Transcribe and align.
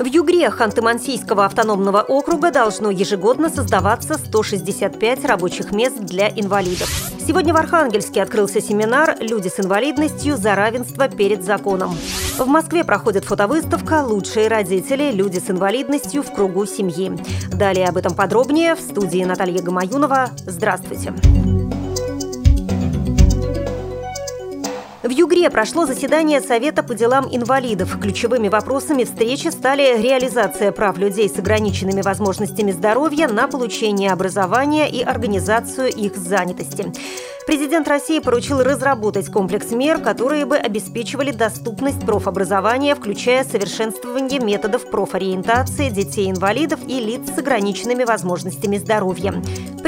В 0.00 0.06
Югре 0.06 0.46
Ханты-Мансийского 0.46 1.44
автономного 1.44 2.00
округа 2.00 2.50
должно 2.50 2.90
ежегодно 2.90 3.50
создаваться 3.50 4.14
165 4.14 5.26
рабочих 5.26 5.72
мест 5.72 5.98
для 6.00 6.30
инвалидов. 6.30 6.88
Сегодня 7.26 7.52
в 7.52 7.58
Архангельске 7.58 8.22
открылся 8.22 8.62
семинар 8.62 9.18
«Люди 9.20 9.48
с 9.48 9.60
инвалидностью 9.60 10.38
за 10.38 10.54
равенство 10.54 11.06
перед 11.08 11.44
законом». 11.44 11.94
В 12.38 12.46
Москве 12.46 12.82
проходит 12.82 13.26
фотовыставка 13.26 14.02
«Лучшие 14.02 14.48
родители. 14.48 15.12
Люди 15.12 15.38
с 15.38 15.50
инвалидностью 15.50 16.22
в 16.22 16.32
кругу 16.32 16.64
семьи». 16.64 17.12
Далее 17.52 17.86
об 17.86 17.98
этом 17.98 18.14
подробнее 18.14 18.76
в 18.76 18.80
студии 18.80 19.22
Наталья 19.22 19.60
Гамаюнова. 19.60 20.30
Здравствуйте. 20.46 21.12
Здравствуйте. 21.12 21.79
В 25.02 25.08
Югре 25.08 25.48
прошло 25.48 25.86
заседание 25.86 26.42
Совета 26.42 26.82
по 26.82 26.94
делам 26.94 27.26
инвалидов. 27.30 27.98
Ключевыми 27.98 28.48
вопросами 28.48 29.04
встречи 29.04 29.48
стали 29.48 29.98
реализация 29.98 30.72
прав 30.72 30.98
людей 30.98 31.26
с 31.26 31.38
ограниченными 31.38 32.02
возможностями 32.02 32.70
здоровья 32.70 33.26
на 33.26 33.48
получение 33.48 34.12
образования 34.12 34.90
и 34.90 35.02
организацию 35.02 35.88
их 35.88 36.16
занятости. 36.16 36.92
Президент 37.46 37.88
России 37.88 38.18
поручил 38.18 38.62
разработать 38.62 39.32
комплекс 39.32 39.70
мер, 39.70 40.02
которые 40.02 40.44
бы 40.44 40.56
обеспечивали 40.56 41.32
доступность 41.32 42.04
профобразования, 42.04 42.94
включая 42.94 43.44
совершенствование 43.44 44.38
методов 44.38 44.90
профориентации 44.90 45.88
детей-инвалидов 45.88 46.80
и 46.86 47.00
лиц 47.00 47.22
с 47.34 47.38
ограниченными 47.38 48.04
возможностями 48.04 48.76
здоровья. 48.76 49.32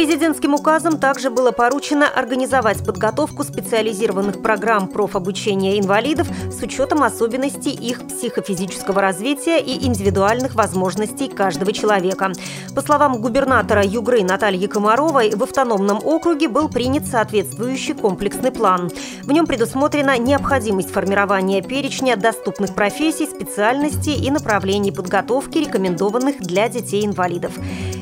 Президентским 0.00 0.54
указом 0.54 0.96
также 0.96 1.28
было 1.28 1.52
поручено 1.52 2.08
организовать 2.08 2.82
подготовку 2.82 3.44
специализированных 3.44 4.40
программ 4.40 4.88
профобучения 4.88 5.78
инвалидов 5.78 6.26
с 6.50 6.62
учетом 6.62 7.02
особенностей 7.02 7.72
их 7.72 8.08
психофизического 8.08 9.02
развития 9.02 9.60
и 9.60 9.84
индивидуальных 9.86 10.54
возможностей 10.54 11.28
каждого 11.28 11.74
человека. 11.74 12.32
По 12.74 12.80
словам 12.80 13.20
губернатора 13.20 13.84
Югры 13.84 14.22
Натальи 14.24 14.68
Комаровой, 14.68 15.34
в 15.34 15.42
автономном 15.42 16.00
округе 16.02 16.48
был 16.48 16.70
принят 16.70 17.06
соответствующий 17.06 17.92
комплексный 17.92 18.52
план. 18.52 18.90
В 19.24 19.32
нем 19.32 19.44
предусмотрена 19.44 20.16
необходимость 20.16 20.90
формирования 20.90 21.60
перечня 21.60 22.16
доступных 22.16 22.74
профессий, 22.74 23.26
специальностей 23.26 24.14
и 24.14 24.30
направлений 24.30 24.92
подготовки, 24.92 25.58
рекомендованных 25.58 26.40
для 26.40 26.70
детей-инвалидов. 26.70 27.52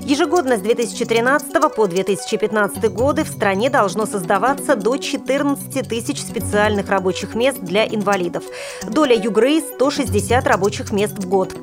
Ежегодно 0.09 0.57
с 0.57 0.61
2013 0.61 1.53
по 1.77 1.87
2015 1.87 2.91
годы 2.91 3.25
в 3.25 3.29
стране 3.29 3.69
должно 3.69 4.07
создаваться 4.07 4.75
до 4.75 4.97
14 4.97 5.87
тысяч 5.87 6.23
специальных 6.23 6.89
рабочих 6.89 7.35
мест 7.35 7.59
для 7.61 7.85
инвалидов. 7.87 8.43
Доля 8.89 9.15
Югры– 9.15 9.61
160 9.75 10.47
рабочих 10.47 10.93
мест 10.93 11.13
в 11.19 11.29
год. 11.29 11.55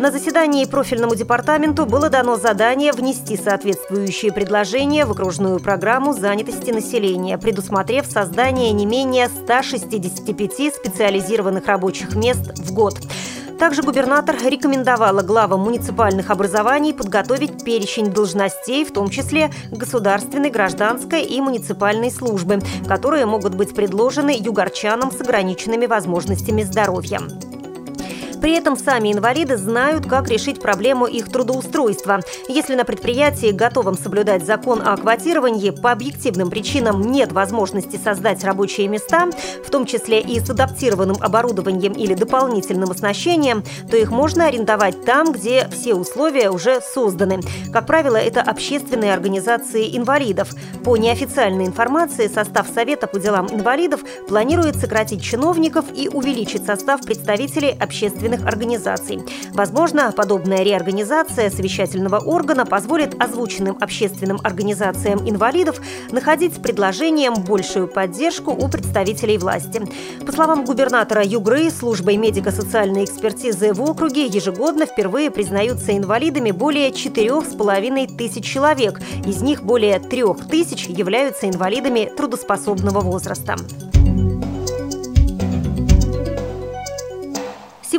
На 0.00 0.10
заседании 0.10 0.64
профильному 0.64 1.14
департаменту 1.14 1.86
было 1.86 2.08
дано 2.08 2.36
задание 2.36 2.90
внести 2.90 3.36
соответствующие 3.36 4.32
предложения 4.32 5.06
в 5.06 5.12
окружную 5.12 5.60
программу 5.60 6.12
занятости 6.12 6.72
населения, 6.72 7.38
предусмотрев 7.38 8.06
создание 8.06 8.72
не 8.72 8.84
менее 8.84 9.28
165 9.28 10.74
специализированных 10.74 11.66
рабочих 11.68 12.16
мест 12.16 12.58
в 12.58 12.72
год. 12.72 12.98
Также 13.62 13.82
губернатор 13.82 14.34
рекомендовала 14.44 15.22
главам 15.22 15.60
муниципальных 15.60 16.30
образований 16.30 16.92
подготовить 16.92 17.64
перечень 17.64 18.10
должностей, 18.10 18.84
в 18.84 18.92
том 18.92 19.08
числе 19.08 19.52
государственной, 19.70 20.50
гражданской 20.50 21.22
и 21.22 21.40
муниципальной 21.40 22.10
службы, 22.10 22.58
которые 22.88 23.24
могут 23.24 23.54
быть 23.54 23.72
предложены 23.72 24.36
югорчанам 24.36 25.12
с 25.12 25.20
ограниченными 25.20 25.86
возможностями 25.86 26.64
здоровья. 26.64 27.20
При 28.42 28.54
этом 28.54 28.76
сами 28.76 29.12
инвалиды 29.12 29.56
знают, 29.56 30.06
как 30.06 30.28
решить 30.28 30.60
проблему 30.60 31.06
их 31.06 31.30
трудоустройства. 31.30 32.18
Если 32.48 32.74
на 32.74 32.84
предприятии, 32.84 33.52
готовом 33.52 33.96
соблюдать 33.96 34.44
закон 34.44 34.82
о 34.84 34.96
квотировании, 34.96 35.70
по 35.70 35.92
объективным 35.92 36.50
причинам 36.50 37.00
нет 37.02 37.30
возможности 37.30 38.00
создать 38.02 38.42
рабочие 38.42 38.88
места, 38.88 39.30
в 39.64 39.70
том 39.70 39.86
числе 39.86 40.20
и 40.20 40.40
с 40.40 40.50
адаптированным 40.50 41.18
оборудованием 41.20 41.92
или 41.92 42.14
дополнительным 42.14 42.90
оснащением, 42.90 43.62
то 43.88 43.96
их 43.96 44.10
можно 44.10 44.48
арендовать 44.48 45.04
там, 45.04 45.32
где 45.32 45.68
все 45.68 45.94
условия 45.94 46.50
уже 46.50 46.80
созданы. 46.80 47.38
Как 47.72 47.86
правило, 47.86 48.16
это 48.16 48.42
общественные 48.42 49.14
организации 49.14 49.96
инвалидов. 49.96 50.48
По 50.82 50.96
неофициальной 50.96 51.66
информации, 51.66 52.26
состав 52.26 52.66
Совета 52.74 53.06
по 53.06 53.20
делам 53.20 53.46
инвалидов 53.52 54.00
планирует 54.26 54.74
сократить 54.74 55.22
чиновников 55.22 55.84
и 55.94 56.08
увеличить 56.08 56.66
состав 56.66 57.02
представителей 57.02 57.76
общественных 57.78 58.31
общественных 58.32 58.46
организаций. 58.46 59.20
Возможно, 59.52 60.12
подобная 60.12 60.62
реорганизация 60.62 61.50
совещательного 61.50 62.18
органа 62.18 62.64
позволит 62.64 63.20
озвученным 63.22 63.76
общественным 63.80 64.38
организациям 64.42 65.28
инвалидов 65.28 65.80
находить 66.10 66.54
с 66.54 66.58
предложением 66.58 67.34
большую 67.34 67.88
поддержку 67.88 68.52
у 68.52 68.68
представителей 68.68 69.38
власти. 69.38 69.82
По 70.24 70.32
словам 70.32 70.64
губернатора 70.64 71.22
Югры, 71.24 71.70
службой 71.70 72.16
медико-социальной 72.16 73.04
экспертизы 73.04 73.72
в 73.72 73.82
округе 73.82 74.26
ежегодно 74.26 74.86
впервые 74.86 75.30
признаются 75.30 75.96
инвалидами 75.96 76.50
более 76.50 76.90
4,5 76.90 78.16
тысяч 78.16 78.44
человек. 78.44 79.00
Из 79.26 79.42
них 79.42 79.62
более 79.62 79.98
3 79.98 80.22
тысяч 80.50 80.86
являются 80.86 81.48
инвалидами 81.48 82.10
трудоспособного 82.16 83.00
возраста. 83.00 83.56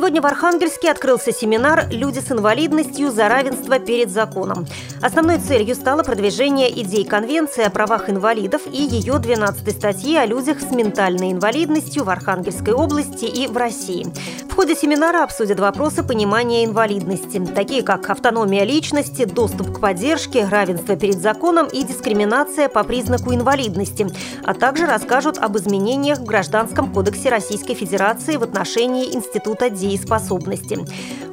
Сегодня 0.04 0.20
в 0.20 0.26
Архангельске 0.26 0.90
открылся 0.90 1.32
семинар 1.32 1.88
«Люди 1.90 2.18
с 2.18 2.30
инвалидностью 2.30 3.10
за 3.10 3.26
равенство 3.26 3.78
перед 3.78 4.10
законом». 4.10 4.66
Основной 5.00 5.38
целью 5.38 5.74
стало 5.74 6.02
продвижение 6.02 6.70
идей 6.82 7.06
Конвенции 7.06 7.64
о 7.64 7.70
правах 7.70 8.10
инвалидов 8.10 8.60
и 8.70 8.82
ее 8.82 9.18
12 9.18 9.74
статьи 9.74 10.14
о 10.18 10.26
людях 10.26 10.60
с 10.60 10.70
ментальной 10.72 11.32
инвалидностью 11.32 12.04
в 12.04 12.10
Архангельской 12.10 12.74
области 12.74 13.24
и 13.24 13.46
в 13.46 13.56
России. 13.56 14.06
В 14.50 14.53
ходе 14.54 14.76
семинара 14.76 15.24
обсудят 15.24 15.58
вопросы 15.58 16.04
понимания 16.04 16.64
инвалидности, 16.64 17.44
такие 17.54 17.82
как 17.82 18.08
автономия 18.08 18.62
личности, 18.62 19.24
доступ 19.24 19.72
к 19.72 19.80
поддержке, 19.80 20.46
равенство 20.46 20.94
перед 20.94 21.20
законом 21.20 21.66
и 21.66 21.82
дискриминация 21.82 22.68
по 22.68 22.84
признаку 22.84 23.34
инвалидности, 23.34 24.06
а 24.44 24.54
также 24.54 24.86
расскажут 24.86 25.38
об 25.38 25.56
изменениях 25.56 26.20
в 26.20 26.24
Гражданском 26.24 26.92
кодексе 26.92 27.30
Российской 27.30 27.74
Федерации 27.74 28.36
в 28.36 28.44
отношении 28.44 29.12
Института 29.14 29.70
дееспособности. 29.70 30.78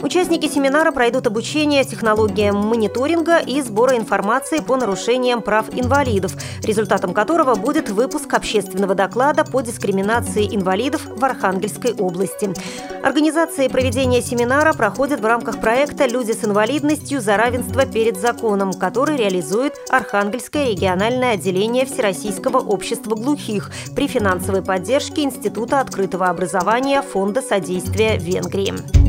Участники 0.02 0.48
семинара 0.48 0.92
пройдут 0.92 1.28
обучение 1.28 1.84
технологиям 1.84 2.58
мониторинга 2.58 3.38
и 3.38 3.62
сбора 3.62 3.98
информации 3.98 4.60
по 4.60 4.76
нарушениям 4.78 5.44
прав 5.44 5.68
инвалидов, 5.74 6.34
результатом 6.64 7.14
которого 7.14 7.54
будет 7.54 7.90
выпуск 7.90 8.34
общественного 8.34 8.96
доклада 8.96 9.46
по 9.46 9.62
дискриминации 9.62 10.48
инвалидов 10.56 11.04
в 11.06 11.24
Архангельской 11.24 11.94
области. 11.94 12.52
Организация 13.12 13.66
и 13.66 13.70
проведение 13.70 14.22
семинара 14.22 14.72
проходят 14.72 15.20
в 15.20 15.26
рамках 15.26 15.60
проекта 15.60 16.06
«Люди 16.06 16.32
с 16.32 16.46
инвалидностью 16.46 17.20
за 17.20 17.36
равенство 17.36 17.86
перед 17.86 18.16
законом», 18.16 18.72
который 18.72 19.18
реализует 19.18 19.74
Архангельское 19.90 20.70
региональное 20.70 21.34
отделение 21.34 21.86
Всероссийского 21.86 22.60
общества 22.60 23.16
глухих 23.16 23.70
при 23.98 24.08
финансовой 24.08 24.62
поддержке 24.62 25.24
Института 25.24 25.82
открытого 25.82 26.30
образования 26.30 27.02
Фонда 27.02 27.42
содействия 27.42 28.16
Вен. 28.16 28.44
Венгрии. 28.44 29.01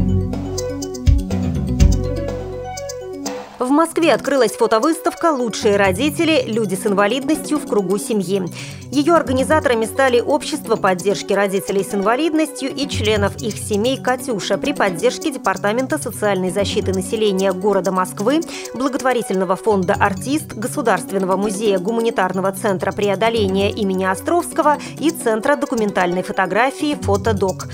В 3.63 3.71
Москве 3.71 4.13
открылась 4.13 4.57
фотовыставка 4.57 5.31
«Лучшие 5.31 5.77
родители. 5.77 6.43
Люди 6.49 6.75
с 6.75 6.85
инвалидностью 6.85 7.59
в 7.59 7.69
кругу 7.69 7.97
семьи». 7.97 8.43
Ее 8.91 9.15
организаторами 9.15 9.85
стали 9.85 10.19
Общество 10.19 10.75
поддержки 10.75 11.33
родителей 11.33 11.85
с 11.85 11.95
инвалидностью 11.95 12.75
и 12.75 12.89
членов 12.89 13.41
их 13.41 13.57
семей 13.57 13.99
«Катюша» 14.03 14.59
при 14.59 14.73
поддержке 14.73 15.31
Департамента 15.31 15.99
социальной 15.99 16.51
защиты 16.51 16.93
населения 16.93 17.53
города 17.53 17.93
Москвы, 17.93 18.41
благотворительного 18.75 19.55
фонда 19.55 19.95
«Артист», 19.95 20.55
Государственного 20.55 21.37
музея 21.37 21.79
гуманитарного 21.79 22.51
центра 22.51 22.91
преодоления 22.91 23.71
имени 23.71 24.07
Островского 24.07 24.79
и 24.99 25.11
Центра 25.11 25.55
документальной 25.55 26.25
фотографии 26.25 26.99
«Фотодок». 27.01 27.69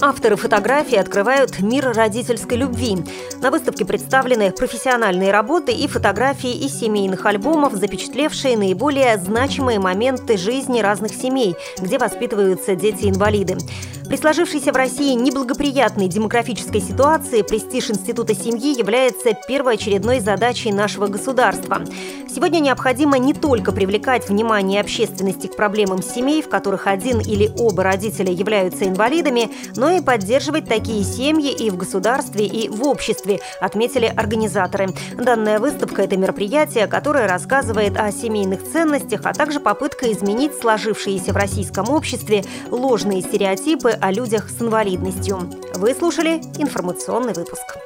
Авторы 0.00 0.36
фотографий 0.36 0.96
открывают 0.96 1.60
мир 1.60 1.92
родительской 1.92 2.56
любви. 2.56 2.96
На 3.40 3.50
выставке 3.50 3.84
представлены 3.84 4.50
профессиональные 4.50 5.30
работы 5.30 5.72
и 5.72 5.86
фотографии 5.86 6.52
из 6.52 6.78
семейных 6.78 7.24
альбомов, 7.26 7.74
запечатлевшие 7.74 8.56
наиболее 8.56 9.16
значимые 9.18 9.78
моменты 9.78 10.36
жизни 10.36 10.80
разных 10.80 11.12
семей, 11.14 11.56
где 11.78 11.98
воспитываются 11.98 12.74
дети-инвалиды. 12.74 13.56
При 14.06 14.16
сложившейся 14.16 14.70
в 14.70 14.76
России 14.76 15.14
неблагоприятной 15.14 16.08
демографической 16.08 16.82
ситуации 16.82 17.40
престиж 17.40 17.90
Института 17.90 18.34
семьи 18.34 18.76
является 18.76 19.32
первоочередной 19.48 20.20
задачей 20.20 20.72
нашего 20.72 21.06
государства. 21.06 21.82
Сегодня 22.28 22.58
необходимо 22.58 23.16
не 23.16 23.32
только 23.32 23.72
привлекать 23.72 24.28
внимание 24.28 24.80
общественности 24.80 25.46
к 25.46 25.56
проблемам 25.56 26.02
семей, 26.02 26.42
в 26.42 26.50
которых 26.50 26.86
один 26.86 27.20
или 27.20 27.50
оба 27.58 27.82
родителя 27.82 28.30
являются 28.30 28.86
инвалидами, 28.86 29.50
но 29.76 29.83
но 29.84 29.90
и 29.90 30.00
поддерживать 30.00 30.64
такие 30.64 31.04
семьи 31.04 31.52
и 31.52 31.68
в 31.68 31.76
государстве, 31.76 32.46
и 32.46 32.70
в 32.70 32.86
обществе, 32.86 33.40
отметили 33.60 34.06
организаторы. 34.06 34.88
Данная 35.14 35.58
выставка– 35.58 36.00
это 36.04 36.16
мероприятие, 36.16 36.86
которое 36.86 37.28
рассказывает 37.28 37.98
о 37.98 38.10
семейных 38.10 38.64
ценностях, 38.72 39.20
а 39.24 39.34
также 39.34 39.60
попытка 39.60 40.10
изменить 40.10 40.58
сложившиеся 40.58 41.34
в 41.34 41.36
российском 41.36 41.90
обществе 41.90 42.44
ложные 42.70 43.20
стереотипы 43.20 43.90
о 43.90 44.10
людях 44.10 44.48
с 44.48 44.62
инвалидностью. 44.62 45.50
Вы 45.74 45.92
слушали 45.92 46.40
информационный 46.56 47.34
выпуск. 47.34 47.76